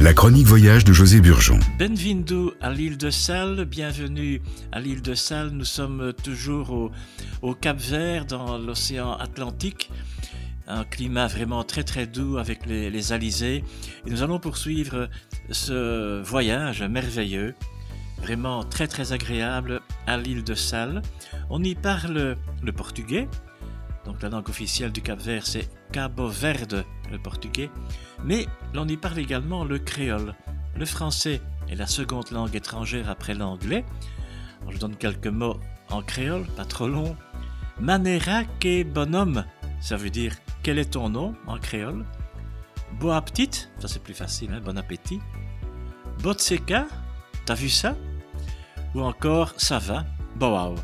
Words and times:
La 0.00 0.14
chronique 0.14 0.46
voyage 0.46 0.84
de 0.84 0.94
José 0.94 1.20
Burgeon. 1.20 1.58
Benvindo 1.78 2.54
à 2.62 2.72
l'île 2.72 2.96
de 2.96 3.10
Salles, 3.10 3.66
bienvenue 3.66 4.40
à 4.72 4.80
l'île 4.80 5.02
de 5.02 5.14
Salles. 5.14 5.50
Nous 5.50 5.66
sommes 5.66 6.14
toujours 6.24 6.90
au, 7.42 7.54
Cap 7.54 7.78
Vert, 7.78 8.24
dans 8.24 8.56
l'océan 8.56 9.12
Atlantique. 9.12 9.90
Un 10.66 10.82
climat 10.84 11.26
vraiment 11.26 11.62
très 11.62 11.84
très 11.84 12.06
doux 12.06 12.38
avec 12.38 12.64
les, 12.64 12.88
les 12.88 13.12
alizés. 13.12 13.64
Et 14.06 14.10
nous 14.10 14.22
allons 14.22 14.38
poursuivre 14.38 15.10
ce 15.50 16.22
voyage 16.22 16.82
merveilleux, 16.82 17.54
vraiment 18.22 18.64
très 18.64 18.86
très 18.86 19.12
agréable 19.12 19.82
à 20.06 20.16
l'île 20.16 20.42
de 20.42 20.54
Salles. 20.54 21.02
On 21.50 21.62
y 21.62 21.74
parle 21.74 22.38
le 22.62 22.72
portugais, 22.72 23.28
donc 24.08 24.22
la 24.22 24.30
langue 24.30 24.48
officielle 24.48 24.90
du 24.90 25.02
Cap 25.02 25.20
Vert 25.20 25.46
c'est 25.46 25.68
Cabo 25.92 26.28
Verde, 26.28 26.86
le 27.12 27.18
portugais, 27.18 27.70
mais 28.24 28.46
l'on 28.72 28.88
y 28.88 28.96
parle 28.96 29.18
également 29.18 29.64
le 29.64 29.78
créole. 29.78 30.34
Le 30.74 30.86
français 30.86 31.42
est 31.68 31.74
la 31.74 31.86
seconde 31.86 32.30
langue 32.30 32.56
étrangère 32.56 33.10
après 33.10 33.34
l'anglais. 33.34 33.84
Je 34.70 34.78
donne 34.78 34.96
quelques 34.96 35.26
mots 35.26 35.60
en 35.90 36.00
créole, 36.00 36.46
pas 36.56 36.64
trop 36.64 36.88
long. 36.88 37.16
Manera 37.80 38.44
que 38.60 38.82
bonhomme, 38.82 39.44
ça 39.78 39.98
veut 39.98 40.10
dire 40.10 40.34
quel 40.62 40.78
est 40.78 40.92
ton 40.92 41.10
nom? 41.10 41.34
en 41.46 41.58
créole. 41.58 42.06
Boa 42.98 43.20
petite, 43.20 43.70
ça 43.78 43.88
c'est 43.88 44.02
plus 44.02 44.14
facile, 44.14 44.52
hein, 44.54 44.62
bon 44.64 44.78
appétit. 44.78 45.20
Botseka, 46.22 46.86
t'as 47.44 47.54
vu 47.54 47.68
ça? 47.68 47.94
Ou 48.94 49.02
encore 49.02 49.52
ça 49.58 49.78
va, 49.78 50.06
boao. 50.36 50.76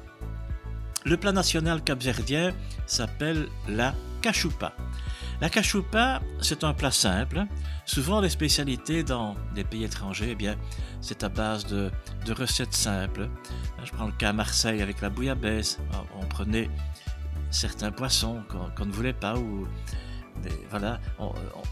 Le 1.05 1.19
plat 1.19 1.33
national 1.33 1.85
capverdien 1.85 2.55
s'appelle 2.87 3.49
la 3.69 3.95
cachupa. 4.23 4.73
La 5.41 5.51
cachupa, 5.51 6.23
c'est 6.41 6.65
un 6.65 6.73
plat 6.73 6.91
simple. 6.91 7.45
Souvent, 7.85 8.23
les 8.23 8.31
spécialités 8.31 9.03
dans 9.03 9.37
des 9.55 9.65
pays 9.65 9.85
étrangers, 9.85 10.31
eh 10.31 10.35
bien, 10.35 10.57
c'est 11.03 11.23
à 11.23 11.29
base 11.29 11.67
de, 11.67 11.91
recettes 12.33 12.73
simples. 12.73 13.29
Je 13.85 13.93
prends 13.93 14.07
le 14.07 14.13
cas 14.13 14.31
à 14.31 14.33
Marseille 14.33 14.81
avec 14.81 15.03
la 15.03 15.11
bouillabaisse. 15.11 15.79
On 16.19 16.25
prenait 16.25 16.71
certains 17.51 17.91
poissons 17.91 18.43
qu'on 18.77 18.87
ne 18.87 18.93
voulait 18.93 19.13
pas 19.13 19.37
ou 19.37 19.67
voilà, 20.71 21.01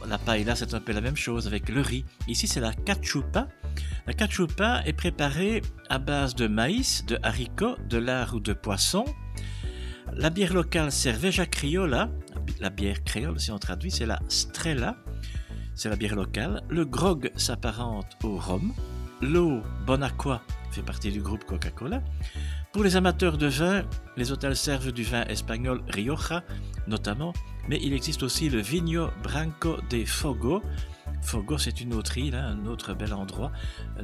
la 0.06 0.18
paella, 0.18 0.54
c'est 0.54 0.74
un 0.74 0.80
peu 0.80 0.92
la 0.92 1.00
même 1.00 1.16
chose 1.16 1.46
avec 1.46 1.68
le 1.68 1.80
riz. 1.80 2.04
Ici, 2.28 2.46
c'est 2.46 2.60
la 2.60 2.72
cachupa. 2.72 3.48
La 4.06 4.14
cachupa 4.14 4.82
est 4.84 4.92
préparée 4.92 5.62
à 5.88 5.98
base 5.98 6.34
de 6.34 6.48
maïs, 6.48 7.06
de 7.06 7.18
haricots, 7.22 7.76
de 7.88 7.98
lard 7.98 8.34
ou 8.34 8.40
de 8.40 8.52
poisson. 8.52 9.04
La 10.12 10.28
bière 10.28 10.54
locale 10.54 10.90
Cerveja 10.90 11.46
Criolla, 11.46 12.10
la 12.60 12.70
bière 12.70 13.04
créole 13.04 13.38
si 13.38 13.52
on 13.52 13.58
traduit, 13.58 13.92
c'est 13.92 14.06
la 14.06 14.18
Strella, 14.28 14.96
c'est 15.76 15.88
la 15.88 15.94
bière 15.94 16.16
locale. 16.16 16.62
Le 16.68 16.84
grog 16.84 17.30
s'apparente 17.36 18.16
au 18.24 18.36
rhum. 18.36 18.72
L'eau 19.20 19.62
Bonaqua 19.86 20.42
fait 20.72 20.82
partie 20.82 21.12
du 21.12 21.20
groupe 21.20 21.44
Coca-Cola. 21.44 22.02
Pour 22.72 22.82
les 22.82 22.96
amateurs 22.96 23.38
de 23.38 23.46
vin, 23.46 23.84
les 24.16 24.32
hôtels 24.32 24.56
servent 24.56 24.90
du 24.90 25.04
vin 25.04 25.22
espagnol 25.26 25.80
Rioja 25.88 26.42
notamment, 26.88 27.32
mais 27.68 27.78
il 27.80 27.92
existe 27.92 28.24
aussi 28.24 28.50
le 28.50 28.60
Vinho 28.60 29.10
Branco 29.22 29.76
de 29.90 30.04
Fogo. 30.04 30.60
Fogo, 31.22 31.56
c'est 31.56 31.80
une 31.80 31.94
autre 31.94 32.18
île, 32.18 32.34
un 32.34 32.66
autre 32.66 32.94
bel 32.94 33.14
endroit 33.14 33.52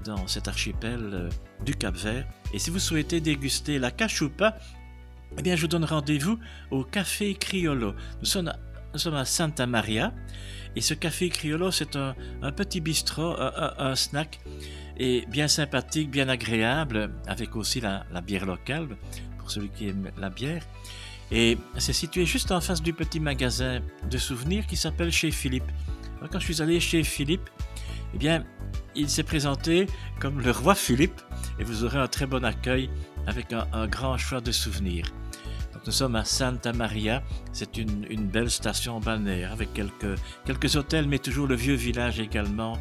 dans 0.05 0.27
cet 0.27 0.49
archipel 0.49 1.01
euh, 1.13 1.29
du 1.65 1.75
Cap 1.75 1.95
Vert. 1.97 2.27
Et 2.53 2.59
si 2.59 2.71
vous 2.71 2.79
souhaitez 2.79 3.21
déguster 3.21 3.79
la 3.79 3.91
cachupa, 3.91 4.57
eh 5.37 5.43
bien, 5.43 5.57
je 5.57 5.63
vous 5.63 5.69
donne 5.69 5.85
rendez-vous 5.85 6.39
au 6.71 6.85
Café 6.85 7.35
Criollo. 7.35 7.95
Nous 8.21 8.27
sommes, 8.27 8.49
à, 8.49 9.25
Santa 9.25 9.67
Maria 9.67 10.15
et 10.75 10.81
ce 10.81 10.95
Café 10.95 11.29
Criollo, 11.29 11.71
c'est 11.71 11.97
un, 11.97 12.15
petit 12.57 12.81
bistrot, 12.81 13.37
un, 13.39 13.95
snack 13.95 14.41
et 14.97 15.27
bien 15.29 15.49
sympathique, 15.49 16.11
bien 16.11 16.29
agréable, 16.29 17.11
avec 17.27 17.55
aussi 17.57 17.81
la, 17.81 18.05
bière 18.25 18.47
locale 18.47 18.89
pour 19.39 19.51
celui 19.51 19.69
qui 19.69 19.89
aime 19.89 20.11
la 20.19 20.31
bière. 20.31 20.63
Et 21.31 21.59
c'est 21.77 21.93
situé 21.93 22.25
juste 22.25 22.51
en 22.53 22.61
face 22.61 22.83
du 22.83 22.95
petit 22.95 23.21
magasin 23.21 23.81
de 24.11 24.19
souvenirs 24.19 24.67
qui 24.67 24.77
s'appelle 24.77 25.13
Chez 25.13 25.31
Philippe. 25.31 25.71
Quand 26.27 26.39
je 26.39 26.45
suis 26.45 26.63
allé 26.63 26.81
chez 26.81 27.05
Philippe, 27.05 27.49
eh 28.15 28.19
bien, 28.19 28.45
il 28.95 29.09
s'est 29.09 29.23
présenté 29.23 29.87
comme 30.21 30.41
le 30.41 30.51
roi 30.51 30.75
Philippe 30.75 31.21
et 31.59 31.65
vous 31.65 31.85
aurez 31.85 31.99
un 31.99 32.09
très 32.09 32.27
bon 32.27 32.45
accueil 32.45 32.91
avec 33.27 33.53
un, 33.53 33.87
grand 33.87 34.17
choix 34.17 34.41
de 34.41 34.51
souvenirs. 34.51 35.07
nous 35.87 35.93
sommes 35.93 36.17
à 36.17 36.25
Santa 36.25 36.73
Maria, 36.73 37.23
c'est 37.53 37.77
une, 37.77 38.27
belle 38.27 38.51
station 38.51 39.01
balnéaire 39.01 39.53
avec 39.53 39.73
quelques, 39.73 40.19
quelques 40.45 40.77
hôtels, 40.77 41.07
mais 41.07 41.19
toujours 41.19 41.47
le 41.47 41.55
vieux 41.55 41.75
village 41.75 42.19
également. 42.19 42.79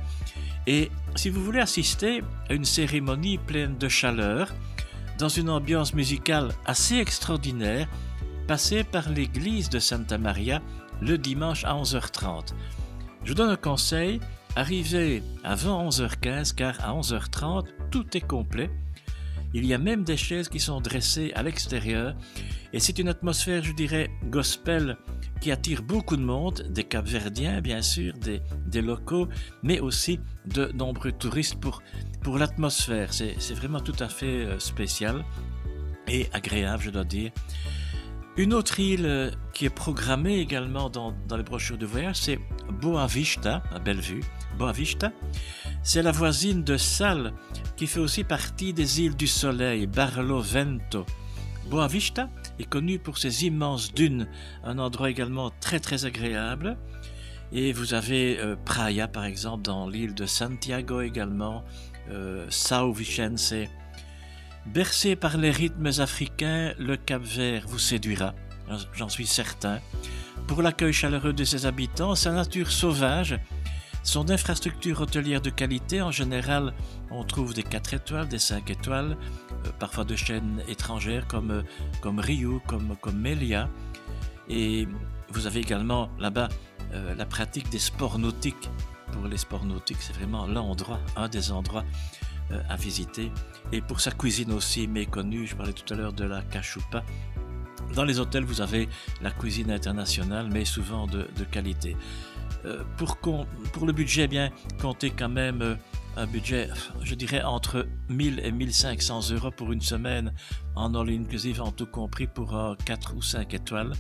Et 0.65 0.89
si 1.15 1.29
vous 1.29 1.43
voulez 1.43 1.59
assister 1.59 2.21
à 2.49 2.53
une 2.53 2.65
cérémonie 2.65 3.37
pleine 3.37 3.77
de 3.77 3.87
chaleur, 3.87 4.53
dans 5.17 5.29
une 5.29 5.49
ambiance 5.49 5.93
musicale 5.93 6.51
assez 6.65 6.97
extraordinaire, 6.97 7.87
passez 8.47 8.83
par 8.83 9.09
l'église 9.09 9.69
de 9.69 9.79
Santa 9.79 10.17
Maria 10.17 10.61
le 11.01 11.17
dimanche 11.17 11.63
à 11.65 11.73
11h30. 11.73 12.53
Je 13.27 13.33
vous 13.33 13.35
donne 13.35 13.49
un 13.49 13.57
conseil, 13.57 14.21
arrivez 14.55 15.21
avant 15.43 15.89
11h15 15.89 16.55
car 16.55 16.79
à 16.79 16.97
11h30 16.97 17.65
tout 17.91 18.15
est 18.15 18.25
complet 18.25 18.69
il 19.53 19.65
y 19.65 19.73
a 19.73 19.77
même 19.77 20.05
des 20.05 20.15
chaises 20.15 20.47
qui 20.47 20.61
sont 20.61 20.79
dressées 20.79 21.33
à 21.35 21.43
l'extérieur 21.43 22.16
et 22.71 22.79
c'est 22.79 22.99
une 22.99 23.09
atmosphère, 23.09 23.61
je 23.63 23.73
dirais, 23.73 24.09
gospel 24.29 24.97
qui 25.41 25.51
attire 25.51 25.83
beaucoup 25.83 26.16
de 26.16 26.21
monde, 26.21 26.67
des 26.69 26.85
Capverdiens 26.85 27.59
bien 27.59 27.81
sûr, 27.81 28.13
des, 28.13 28.81
locaux, 28.81 29.27
mais 29.61 29.81
aussi 29.81 30.21
de 30.45 30.71
nombreux 30.73 31.11
touristes 31.11 31.59
pour, 31.59 31.81
pour 32.21 32.37
l'atmosphère. 32.37 33.13
C'est 33.13 33.53
vraiment 33.53 33.81
tout 33.81 33.95
à 33.99 34.07
fait 34.07 34.45
euh, 34.45 34.59
spécial 34.59 35.25
et 36.07 36.27
agréable, 36.31 36.83
je 36.83 36.89
dois 36.91 37.03
dire. 37.03 37.31
Une 38.37 38.53
autre 38.53 38.79
île 38.79 39.07
euh, 39.07 39.31
qui 39.51 39.65
est 39.65 39.71
programmée 39.71 40.37
également 40.37 40.91
dans, 40.91 41.11
les 41.35 41.41
brochures 41.41 41.79
de 41.79 41.87
voyage, 41.87 42.17
c'est 42.17 42.39
Boa 42.69 43.07
Vista, 43.07 43.63
à 43.73 43.79
Bellevue. 43.79 44.23
Boa 44.59 44.71
Vista, 44.71 45.11
c'est 45.81 46.03
la 46.03 46.11
voisine 46.11 46.63
de 46.63 46.77
Salles 46.77 47.33
qui 47.77 47.87
fait 47.87 47.99
aussi 47.99 48.23
partie 48.23 48.73
des 48.73 49.01
îles 49.01 49.15
du 49.15 49.25
Soleil, 49.25 49.87
Barlovento. 49.87 51.03
Boavista 51.67 52.29
est 52.59 52.69
connu 52.69 52.99
pour 52.99 53.17
ses 53.17 53.45
immenses 53.45 53.91
dunes, 53.91 54.27
un 54.63 54.77
endroit 54.77 55.09
également 55.09 55.51
très 55.59 55.79
très 55.79 56.05
agréable. 56.05 56.77
Et 57.51 57.73
vous 57.73 57.95
avez 57.95 58.37
euh, 58.39 58.55
Praia 58.55 59.07
par 59.07 59.25
exemple 59.25 59.63
dans 59.63 59.89
l'île 59.89 60.13
de 60.13 60.27
Santiago 60.27 61.01
également, 61.01 61.63
euh, 62.11 62.45
Sao 62.49 62.93
Vicence. 62.93 63.53
Bercé 64.73 65.16
par 65.16 65.38
les 65.38 65.51
rythmes 65.51 65.91
africains, 66.00 66.73
le 66.78 66.97
Cap 66.97 67.22
Vert 67.23 67.66
vous 67.67 67.79
séduira, 67.79 68.33
j'en 68.94 69.09
suis 69.09 69.28
certain. 69.28 69.79
Pour 70.47 70.61
l'accueil 70.61 70.94
chaleureux 70.94 71.33
de 71.33 71.44
ses 71.44 71.66
habitants, 71.66 72.16
sa 72.16 72.31
nature 72.31 72.72
sauvage 72.72 73.39
son 74.07 74.29
infrastructure 74.29 75.01
hôtelière 75.01 75.41
de 75.41 75.50
qualité, 75.50 76.01
en 76.01 76.11
général, 76.11 76.73
on 77.11 77.25
trouve 77.25 77.53
des 77.53 77.63
4 77.63 77.94
étoiles, 77.95 78.29
des 78.29 78.39
5 78.39 78.69
étoiles, 78.69 79.17
euh, 79.66 79.69
parfois 79.79 80.05
de 80.05 80.16
chaînes 80.16 80.63
étrangères 80.69 81.28
comme, 81.28 81.51
euh, 81.51 81.61
comme 81.99 82.19
Rio, 82.19 82.61
comme, 82.67 82.95
comme 83.01 83.19
Melia. 83.19 83.69
Et 84.47 84.88
vous 85.28 85.45
avez 85.45 85.59
également 85.59 86.07
là-bas 86.19 86.47
euh, 86.94 87.16
la 87.16 87.25
pratique 87.25 87.69
des 87.69 87.79
sports 87.79 88.17
nautiques. 88.17 88.69
Pour 89.11 89.28
les 89.28 89.35
sports 89.35 89.66
nautiques, 89.66 89.97
c'est 89.99 90.16
vraiment 90.16 90.47
l'endroit, 90.47 91.01
un 91.17 91.28
des 91.28 91.51
endroits 91.51 91.84
à 92.69 92.75
visiter. 92.75 93.31
Et 93.72 93.81
pour 93.81 94.00
sa 94.00 94.12
cuisine 94.12 94.52
aussi 94.52 94.88
méconnue, 94.88 95.47
je 95.47 95.56
parlais 95.56 95.74
tout 95.74 95.94
à 95.94 95.97
l'heure 95.97 96.13
de 96.13 96.24
la 96.24 96.41
cachupa. 96.41 97.03
Dans 97.96 98.03
les 98.03 98.19
hôtels, 98.19 98.44
vous 98.44 98.62
avez 98.62 98.88
la 99.22 99.31
cuisine 99.31 99.72
internationale, 99.72 100.50
mais 100.52 100.66
souvent 100.66 101.08
de, 101.08 101.28
qualité. 101.52 101.96
Euh, 102.66 102.84
pour, 102.97 103.18
pour 103.18 103.85
le 103.85 103.94
budget, 103.94 104.24
eh 104.24 104.28
bien, 104.28 104.52
comptez 104.81 105.12
quand 105.12 105.30
même 105.30 105.62
euh, 105.62 105.76
un 106.15 106.25
budget, 106.25 106.69
je 107.01 107.15
dirais, 107.15 107.43
entre 107.43 107.87
1000 108.09 108.41
et 108.43 108.51
1500 108.51 109.31
euros 109.31 109.51
pour 109.51 109.71
une 109.71 109.81
semaine 109.81 110.33
en 110.75 110.93
all 110.95 111.09
inclusive, 111.09 111.61
en 111.61 111.71
tout 111.71 111.85
compris 111.85 112.27
pour 112.27 112.57
4 112.85 113.15
ou 113.15 113.21
5 113.21 113.53
étoiles. 113.53 113.93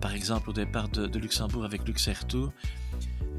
Par 0.00 0.14
exemple, 0.14 0.50
au 0.50 0.52
départ 0.52 0.88
de, 0.88 1.18
Luxembourg 1.18 1.64
avec 1.64 1.86
Luxair 1.86 2.20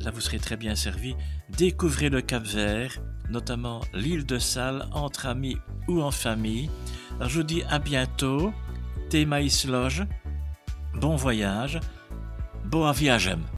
là 0.01 0.11
vous 0.11 0.21
serez 0.21 0.39
très 0.39 0.57
bien 0.57 0.75
servi. 0.75 1.15
Découvrez 1.57 2.09
le 2.09 2.21
Cap 2.21 2.43
Vert, 2.43 2.99
notamment 3.29 3.81
l'île 3.93 4.25
de 4.25 4.37
Salles, 4.39 4.87
entre 4.91 5.25
amis 5.27 5.57
ou 5.87 6.01
en 6.01 6.11
famille. 6.11 6.69
Alors 7.17 7.29
je 7.29 7.37
vous 7.37 7.43
dis 7.43 7.63
à 7.69 7.79
bientôt. 7.79 8.53
Thé 9.09 9.25
Maïs 9.25 9.65
Loge. 9.65 10.05
Bon 10.95 11.15
voyage. 11.15 11.79
Bon 12.65 12.91
voyage. 12.91 13.35